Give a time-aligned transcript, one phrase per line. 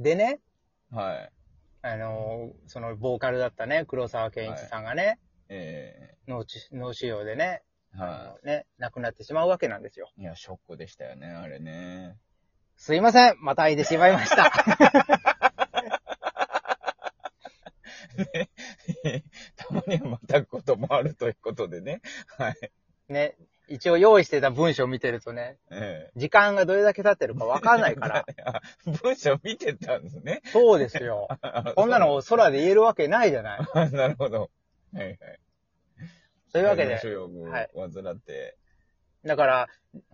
[0.00, 0.40] でね、
[0.90, 1.30] はい。
[1.82, 10.10] あのーそのボーカルだったね、黒沢健一さんがね、え脳治脳腫瘍でね、はのね、亡くなってしまうわけなんですよ。
[10.16, 10.22] い。
[10.22, 12.16] いや、ショックでしたよね、あれね。
[12.76, 14.50] すいません、またいでしまいました。
[19.56, 22.00] たまにはまたぐこともあるということでね。
[22.38, 22.72] はい。
[23.08, 23.36] ね、
[23.70, 28.26] 一応用意してた文章を見てるとね、え時間がどれだけ経ってるかわかんないから。
[28.44, 28.60] あ
[29.02, 30.42] 文章見てたんですね。
[30.46, 31.28] そうですよ。
[31.76, 33.60] こんなの空で言えるわけないじゃない。
[33.72, 34.50] あ なるほど。
[34.92, 35.18] はいはい。
[36.52, 38.56] というわけで、はい患って。
[39.24, 39.68] だから、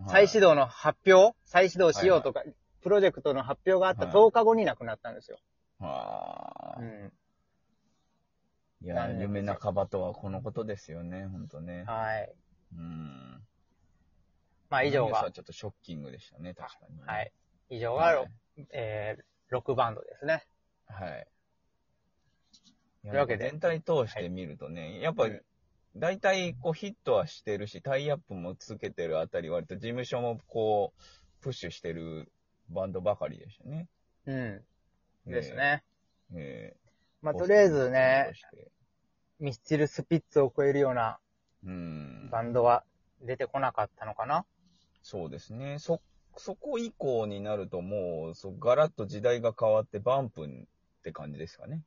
[0.07, 2.43] 再始動の発表、再始動しようとか、
[2.81, 5.39] プロジェクトの発表があったはい10日後に亡くなったんですよ。
[5.79, 6.83] はあう。
[6.83, 7.11] ん。
[8.83, 11.85] いや夢半ばとはこのことですよね、ほんとね。
[11.87, 12.31] はい。
[12.75, 13.41] うん。
[14.69, 17.01] まあ以上がは、ちょっとショッキングでしたね、確かに。
[17.01, 17.31] はい。。
[17.69, 18.31] 以上が、はい。
[18.71, 20.45] えー、ロックバンドですね。
[20.87, 21.27] はい。
[23.03, 25.41] とというわけで全体通して見るとね、やっぱうん、
[25.95, 31.01] 大体こうヒットはしてるし、タイアップもつけてるあたり、割と事務所もこう、
[31.41, 32.31] プッシュしてる
[32.69, 33.87] バンドばかりでしたね。
[34.25, 34.65] うん。
[35.25, 35.83] ですね。
[36.35, 36.87] ええ
[37.21, 38.31] まあとりあえずポね
[39.39, 41.19] ミスチルスピッツを超えるような
[41.65, 42.29] うん。
[42.31, 42.83] バンドは
[43.21, 44.45] 出てこなかったのかな。
[45.09, 45.79] そうですね。
[45.79, 46.01] そ、
[46.35, 50.49] そこ以降になるともう、そうガラッと時代が変わってバンプっ
[51.01, 51.81] て感じですかね。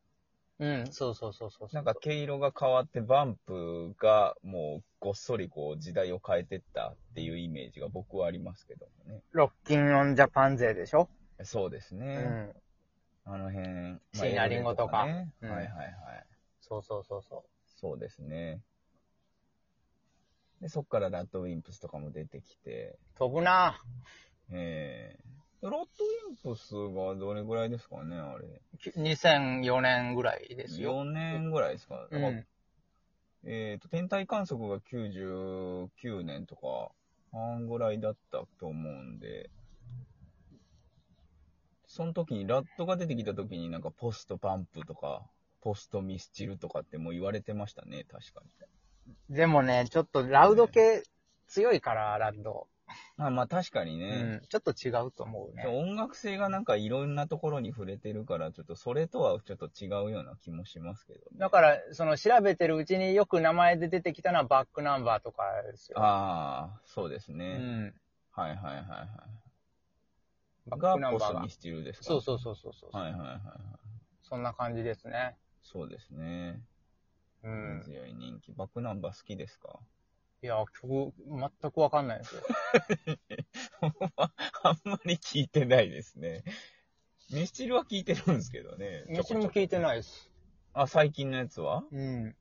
[0.58, 1.68] うん、そうそうそうそう。
[1.74, 9.20] なんか毛色が変わってバンプがもうごっそりこう時代を変えてったっていうイメージが僕はありますけどもね。
[9.32, 11.10] ロッキンオンジャパン勢でしょ？
[11.42, 12.16] そうですうね。
[12.16, 12.54] ん。
[13.26, 13.98] あの辺。
[14.14, 16.26] 椎名林檎とかねうんはいはいはい。
[16.62, 18.62] そうそうそうそそうですね。
[20.60, 23.18] で、そっからラッドウィンプスとかも出てきて、う。
[23.18, 23.82] 飛ぶな
[24.52, 28.60] えー、ラッドウィンプスがどれぐらいですかね、あれ。
[28.96, 31.02] 2004年ぐらいですよ。
[31.02, 32.06] 4年ぐらいですか。
[32.10, 32.46] うん。
[33.44, 36.92] えっ、と、天体観測が99年とか、
[37.32, 39.50] 半ぐらいだったと思うんで、
[41.86, 45.22] その時に、ラットが出てきた時になんかポストパンプとか、
[45.60, 48.50] ポストミスチルとかってもう言われてましたね、確かに。
[49.28, 51.02] でもね、ちょっとラウド系
[51.46, 52.68] 強いから、ラッド。
[53.16, 54.42] あまあ確かにうね、ん。
[54.48, 55.66] ちょっと違うと思うね。
[55.66, 61.24] 音楽性がなんかいろんなところに触れてるから、ちょっとそれとはちょっと違うような気もしますけどね。
[61.38, 65.98] だから、その調べてるうちによく名前で出てきたのはバックナンバーとかですよ。
[66.00, 67.58] ああ、そうですうね。
[67.58, 67.94] ん。
[68.32, 70.70] はいはいはいはい。
[70.70, 71.50] バッがクナンバーがミ。
[71.50, 72.04] スチルですか？
[72.04, 72.96] そうそうそうそうそう。
[72.96, 73.38] はいはいはいはい。
[74.22, 75.36] そんな感じですね。
[75.62, 76.62] そうですね。
[77.42, 77.82] うん。
[77.84, 78.52] 強い人気。
[78.52, 79.78] バックナンバー好きですか？
[80.42, 82.42] いや、曲、全くわかんないですよ。
[84.62, 86.44] あんまり聞いてないですね。
[87.30, 89.04] ミスチルは聞いてるんですけどね。
[89.08, 89.80] ミスチルも聞いてい。
[89.80, 90.30] ないです。
[90.72, 91.84] あ、最近のやつは？
[91.90, 92.36] うん。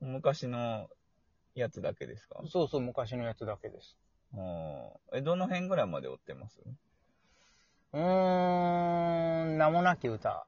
[0.00, 0.88] 昔の
[1.54, 2.42] やつだけですか？
[2.48, 3.96] そうそう、昔のやつだけです。
[4.32, 6.60] あーえ、どの辺ぐらいまで追ってます？
[7.92, 10.46] うーん、名もなき歌。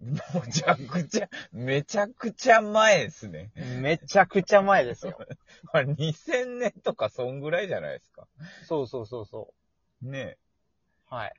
[0.00, 0.20] め
[0.52, 3.50] ちゃくちゃ、めちゃくちゃ前ですね。
[3.80, 5.18] めちゃくちゃ前ですよ。
[5.72, 8.28] あれ2000年とかそんぐらいじゃないですか。
[8.66, 9.54] そうそうそうそ
[10.02, 10.36] ね
[11.10, 11.14] う。
[11.14, 11.34] はい。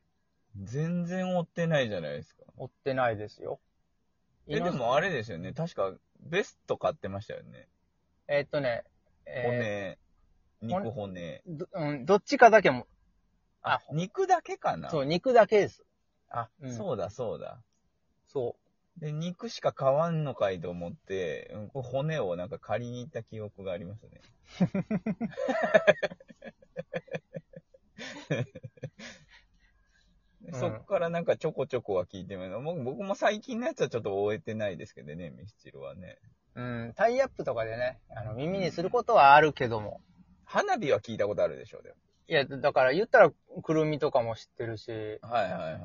[0.64, 2.44] 全然追ってないじゃないですか。
[2.58, 3.60] 追ってないですよ。
[4.48, 5.54] え、でもあれですよね。
[5.54, 7.68] 確かベスト買ってましたよね。
[8.28, 8.84] えーっとね、
[9.26, 9.98] え
[10.62, 11.44] 骨、肉骨。
[11.48, 12.88] ーどうん、どっちかだけも、
[13.62, 15.84] あ、肉だけかなそう、肉だけです。
[16.30, 17.62] あ、うんそうだそうだ。
[18.36, 18.58] そ
[19.00, 24.22] で、肉しか買わんのかいと思って、骨をなんか借りに行った記憶がありますね。
[30.52, 36.20] そっからなんかちょこちょこは聞いてみる僕僕も最近のやつはちょっと終えてないですけどね、ミスチルはね。
[36.56, 36.62] う。
[36.62, 40.02] うん、タイアップとかでね、あの、耳にすることはあるけども。
[40.44, 41.96] 花火は聞いたことあるでしょう、でも。
[42.28, 45.82] いや、だから言ったら、くるみとかも知ってるし、はいはいはいはい。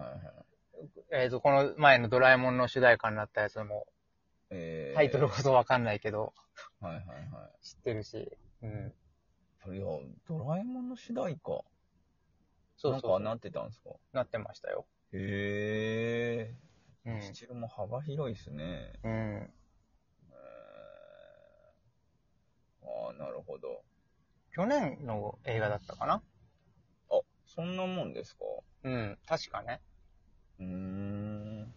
[1.12, 3.87] えーっと、この前のドラえもんの主題歌になったやつも、
[4.50, 6.35] えー、タイトルこそわかんないけど、
[6.81, 8.94] はいはいは知ってるし、うん。
[9.73, 9.77] い。
[9.77, 9.87] いや、
[10.27, 11.62] ドラえもんの主題歌。
[12.77, 13.91] そうそうなんかなってたんですか？
[14.12, 14.87] なってましたよ。
[15.12, 16.55] へえ。
[17.05, 18.93] うんミスチルも幅広いですね。
[19.05, 19.11] うん。
[19.12, 19.61] えー
[22.83, 23.83] ああ、なるほど。
[24.53, 26.23] 去年の映画だったかな？
[27.11, 28.44] あ、そんなもんですか？
[28.85, 29.81] うん、確かね。
[30.61, 31.75] うーん。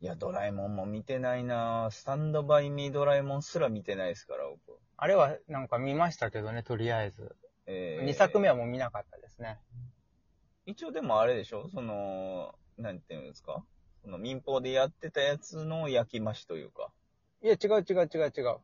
[0.00, 4.78] いや、ドラえもんも見てないなスタンドバイミードラえもんすら見てないですから、僕。
[4.98, 7.34] あれはなんか見ましたけどね、とりあえず。
[7.66, 9.58] えー2作目はもう見なかったですね。
[10.66, 11.68] 一応でもあれでしょ？
[11.68, 13.64] その、なんていうんですか？
[14.02, 16.92] その民放でやってたやつの焼き増しというか。
[17.42, 18.58] いや、違う違う違う違う。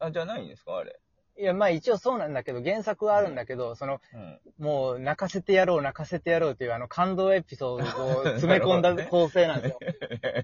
[0.00, 0.76] あ、じゃないんですか？
[0.76, 1.00] あれ。
[1.36, 4.40] いや、まあ一応そうなんだけど、原作はあるんだけど、その、うん。
[4.58, 9.78] もう泣かせてやろう、泣かせてやろうというあの感動エピソードを 詰め込んだ構成なんですよ。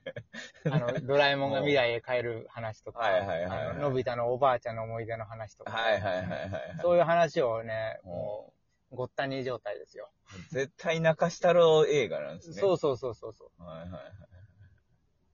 [0.73, 6.79] あの、ドラえもんが未来へ帰る話とか、はいはいはいはいあののび太のおばあちゃんの思い出の話とか、はいはいはいはいはい。
[6.83, 8.53] そういう話をね、も
[8.91, 10.11] う、ごったに状態ですよ。
[10.51, 12.57] 絶対泣かしたろう映画なんですね。
[12.57, 13.63] そうそうそうそうそう。
[13.63, 14.03] はいはいはい。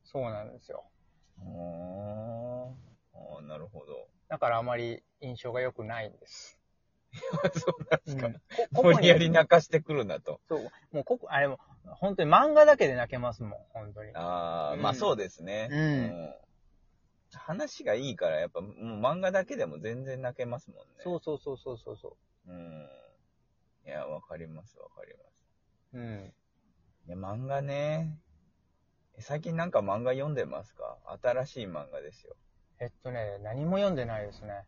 [0.04, 0.84] そうなんですよ。
[1.42, 3.65] おーあーなるほど。
[4.36, 6.60] だからあまり印象が良くないんです。
[7.58, 8.26] そうなんですか。
[8.26, 8.34] うん
[8.74, 10.42] こ無理やり泣かしてくるなと。
[10.46, 10.60] そう、
[10.94, 14.14] もうここ、あれも、本当に漫画だけで泣けますもん、本当に。
[14.14, 15.68] ああ、うんまあそうですね。
[15.70, 15.82] うんう
[16.26, 16.34] ん
[17.32, 20.94] 話がいいから、やっぱもう漫画だけでも全然泣けますもんね。
[20.98, 22.16] そうそうそうそうそうそ
[22.46, 22.88] うん。
[23.86, 25.96] いや、わかりますわかります。
[25.96, 25.98] う。
[25.98, 26.34] うん。
[27.06, 28.18] いや、漫画ね。
[29.18, 30.98] 最近なんか漫画読んでますか？
[31.22, 32.36] 新しい漫画ですよ。
[32.80, 34.66] えっとね、何も読んでないですね。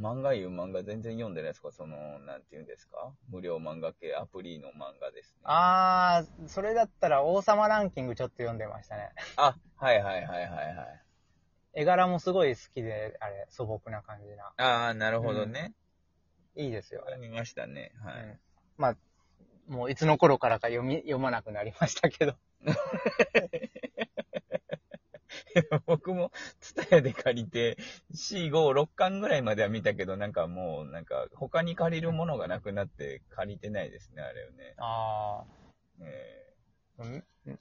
[0.00, 1.70] 漫画いう漫画全然読んでないですか？
[1.70, 3.12] その、なんていうんですか？
[3.28, 5.40] 無料漫画系アプリの漫画ですね。
[5.44, 9.10] あー、それだったら王様ランキングちょっと読んでましたね。
[9.36, 11.02] あ、はいはいはいはいはい。
[11.74, 14.52] 絵柄もすごい好きで、あれ、素朴な感じな。
[14.56, 15.74] ああ、なるほどね。
[16.56, 17.02] いいですよ。
[17.06, 17.92] 読みましたね。
[18.00, 18.22] はい。
[18.22, 18.38] うん
[18.76, 18.96] まあ、
[19.68, 22.34] もういつの頃からか読み、読まなくなりましたけど。
[25.86, 27.76] 僕も、ツタヤで借りて、
[28.12, 34.74] 4、5、6巻ぐらいまでは見たけど、なんかもう、なんか、他に借りるものがなくなって借りてないですね、あれをね。
[34.78, 35.44] あ
[36.00, 37.60] えー、うんうん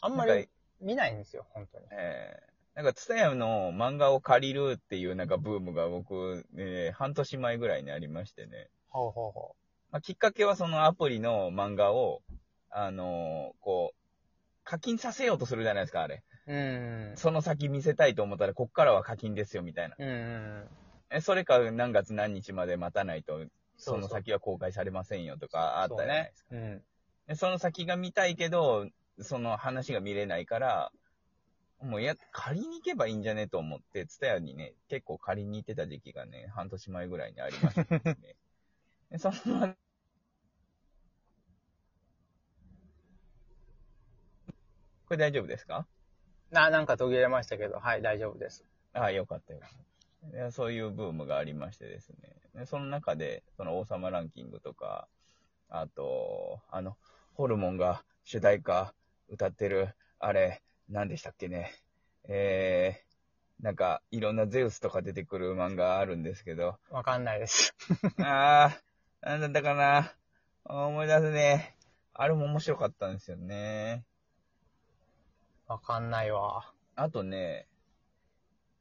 [0.00, 0.48] あーんまり、
[0.80, 1.86] 見ないんですよ、本当に。
[1.92, 2.48] えー
[2.78, 8.70] なんか、ツタヤの漫画を借りるっていうなんかブームが僕、えー半年前ぐらいにありましてね。
[8.88, 9.56] ほうほうほ
[9.90, 12.22] まあ、きっかけはそのアプリの漫画を、
[12.70, 14.08] あのーこう、
[14.62, 16.22] 課金させようとするじゃないですか、あれ。
[16.48, 16.52] う。
[16.52, 17.16] うん。
[17.16, 19.96] その先見せたいと思ったら、こっからは課金ですよ、みたいな。
[19.98, 20.68] うんうん。
[21.10, 23.46] え、それか何月何日まで待たないと、
[23.76, 26.48] その先は公開されませんよとかあったじゃないですか。
[26.50, 26.82] そうね。
[27.28, 28.88] でその先が見たいけど、
[29.20, 30.92] その話が見れないから、
[31.80, 38.16] もうや、借りに行けばいいんじゃねと思って、ツタヤにね、結構借りに行ってた時期がね、半年前ぐらいにありましたね。
[39.10, 39.76] でその、
[45.06, 45.78] これ大丈夫ですか？
[45.78, 45.97] うん。
[46.50, 48.64] な、なんか途切れましたけど、はい、大丈夫です。
[48.92, 49.70] ああ、よかったよかっ
[50.32, 50.52] た。
[50.52, 52.16] そういうブームがありましてですね。
[52.54, 55.08] でその中で、その王様ランキングとか、
[55.68, 56.96] あと、あの、
[57.34, 58.94] ホルモンが主題歌
[59.28, 61.72] 歌ってる、あれ、何でしたっけね。
[62.28, 67.74] えー、なんか、いろんなゼウスとか出てくる漫画あるんですけど、わかんないです。
[68.18, 70.14] あー、なんだったかな。
[70.64, 71.76] 思い出すね。
[72.12, 74.04] あれも面白かったんですよね。
[75.68, 76.72] わかんないわ。
[76.96, 77.66] あとね、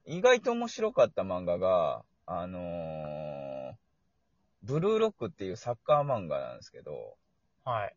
[0.06, 3.74] 意外と面白かった漫画が、あのー、
[4.64, 7.18] ブルーロックっていうサッカー漫画なんですけど、
[7.66, 7.96] はい。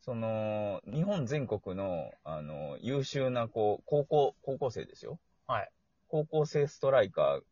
[0.00, 5.18] その、日本全国の、あの、優秀な、こう、高校、高校生ですよ。
[5.46, 5.70] はい。
[6.08, 7.44] 高校生ストライカーっ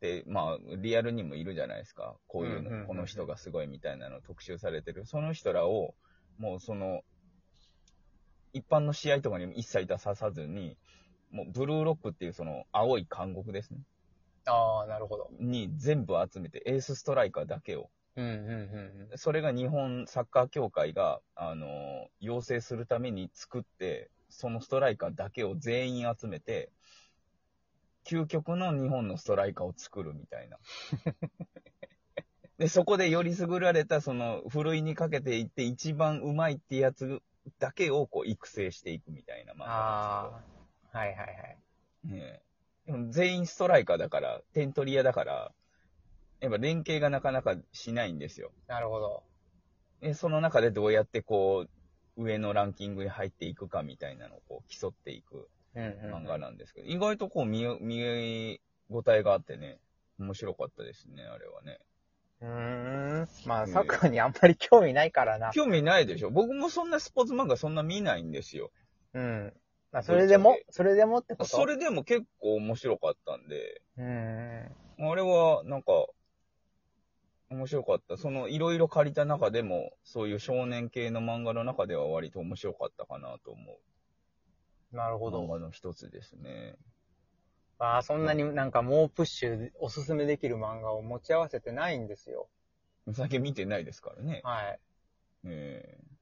[0.00, 2.16] て、まあ、リアルにもいるじゃないですか。
[2.26, 5.06] こういうの、うんうんうんうんこの人がすごいみたいなの特集されてる。
[5.06, 5.94] その人らを、
[6.38, 7.02] もうその、
[8.56, 10.78] 一般の試合とかに一切出さずに、
[11.30, 13.80] もうブルーロックっていうその青い監獄ですね。
[14.46, 15.30] ああ、なるほど。
[15.38, 17.90] に全部集めて、エースストライカーだけを。
[18.16, 19.18] うんうんうんうん。
[19.18, 26.70] それが日本サッカー協会が、あの、要請するために作って、そのストライカーだけを全員集めて、
[28.04, 30.58] 究極の日本のストライカーを作るみたいな。
[32.56, 37.20] で、そこでより優られた、その、ふるいにかけていって一番うまいってやつ
[37.58, 40.42] だけをこう育成していくみたいな漫画なんあ
[40.92, 41.26] あ、はいはいはい。
[41.26, 41.34] で
[42.00, 42.46] すけど、ねえ
[42.86, 45.52] でも全員ストライカーだから、点取り屋だから、
[46.40, 48.52] やっぱ連携がなかなかしないんですよ。
[48.68, 49.24] なるほど。
[50.00, 59.78] で、その中でどうやってこう、上のランキングに入っていくかみたいなのをこう競っていくうんうん、漫画なんですけど、意外とこう見え、見え応えがあってね、
[60.18, 61.78] 面白かったですね、あれはね。
[62.40, 63.28] うーん。
[63.46, 65.50] まあ、うんサッカーにあんまり興味ないからな。
[65.52, 68.70] 興味ないでしょ僕もそんなスポーツ漫画そんな見ないんですよ。
[69.14, 69.52] うん。
[69.92, 71.56] まあ、それでも、それでもってこと？
[71.56, 75.10] それでも結構面白かったんで、うーん。
[75.10, 75.92] あれはなんか、
[77.48, 78.16] 面白かった。
[78.16, 83.72] その、いろいろ借りた中でも、そういう少年系の漫画の中では割と面白かったかなと思
[84.92, 84.96] う。
[84.96, 85.44] なるほど。
[85.44, 86.76] 漫画の一つですね。
[87.78, 92.48] ああ、そんなになんかもうプッシュおすすめできる漫画を持ち合わせてないんですよ。
[93.06, 94.40] お酒見てないですからね。
[94.42, 94.80] はい。
[95.44, 96.16] ええ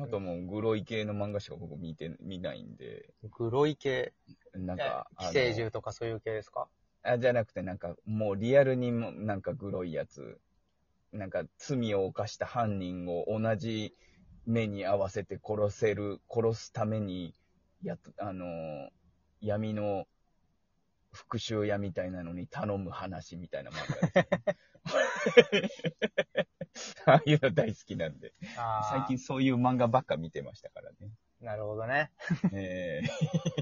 [0.00, 4.12] あともう、グロい系の漫画しか僕見て、見ないんで、グロい系、
[4.54, 6.68] なんか、寄生獣とかそういう系ですか？
[7.02, 10.40] あのあ、じゃなくて、なんか、もうリアルにも、なんかグロいやつ、
[11.12, 13.94] なんか罪を犯した犯人を同じ
[14.46, 17.34] 目に合わせて殺せる、殺すために、
[17.82, 18.90] やっ、あの、
[19.40, 20.06] 闇の
[21.12, 23.74] 復讐屋みたいなのに頼む話みたいな漫
[24.12, 26.46] 画です、ね。
[27.06, 28.34] ああいうの大好きなんで。
[28.90, 31.10] 最近そういう漫画ばっか見てましたからね。
[31.40, 32.10] なるほどね。
[32.52, 33.06] ええ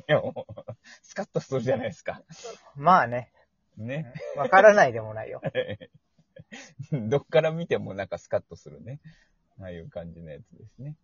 [0.09, 2.23] いやもうスカッとするじゃないですか。
[2.75, 3.33] まあね、
[3.77, 4.13] ね。
[4.37, 5.41] わからないでもないよ。
[6.93, 9.01] どっから見てもなんかスカッとするね。
[9.61, 10.97] ああいう感じのやつですね。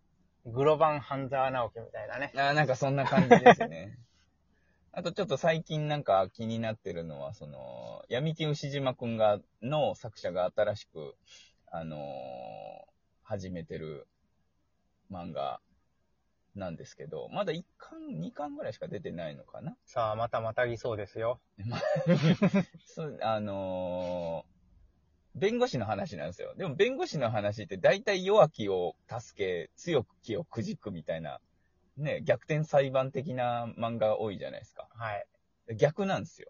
[0.45, 2.33] グロ版半沢直樹みたいなね。
[2.37, 3.99] ああ、なんかそんな感じですね。
[4.95, 11.15] あとちょっと最近なんか気になってるのは、その、闇金牛島くんが、の作者が新しく、
[11.71, 12.93] あのー
[13.25, 14.07] 始めてる
[15.11, 15.61] 漫画
[16.55, 19.75] なんですけど、まだ1巻、2巻ぐらいしか出てないのかな？
[19.87, 21.41] さあ、またまたぎそうですよ。
[22.85, 24.53] そう、あのー
[25.35, 26.55] 弁護士の話なんですよ。
[26.57, 31.41] でも弁護士の話って大体弱きを助け、強きをくじくみたいな、
[31.97, 34.89] ね、逆転裁判的な漫画多いじゃないですか。
[34.95, 35.27] はい。
[35.77, 36.49] 逆なんですよ。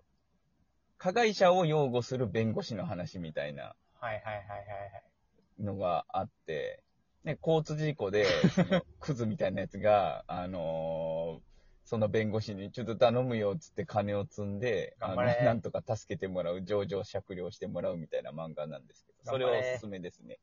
[0.98, 5.62] 加害者を擁護する弁護士の話みたいなはいはいはいはいはい。
[5.62, 6.82] のがあって、
[7.24, 8.26] ね、交通事故で、
[9.00, 11.52] クズみたいなやつが、あのー
[11.84, 20.38] その弁護士にちょっと頼むよっつって金を積んで、あのなんとか助けてもらう、上場酌量してもらうみたいな漫画なんですけど、それはおすすめですね。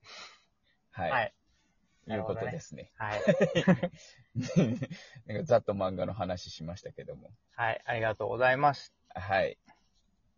[0.92, 1.12] はい。
[1.12, 1.34] はい。
[2.08, 2.92] いうことですね。
[2.98, 3.22] はい。
[5.28, 7.32] なんかざっと漫画の話しましたけども。
[7.56, 7.82] はい。
[7.86, 8.94] ありがとうございます。
[9.14, 9.58] はい。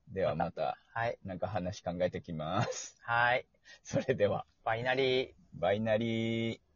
[0.10, 1.18] ではまた、はい。
[1.24, 2.98] なんか話考えてきます。
[3.02, 3.46] はい。
[3.84, 5.34] それでは、バイナリー。
[5.54, 6.71] バイナリー。